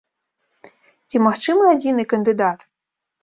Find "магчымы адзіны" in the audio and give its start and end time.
1.25-2.07